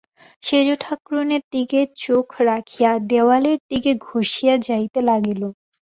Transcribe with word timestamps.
সেজ 0.43 0.67
ঠাকরুনের 0.81 1.43
দিকে 1.53 1.79
চোখ 2.03 2.27
রাখিয়া 2.43 2.91
দেওয়ালের 3.11 3.59
দিকে 3.69 3.91
ঘোষিয়া 4.07 4.55
যাইতে 4.67 4.99
লাগিল। 5.09 5.41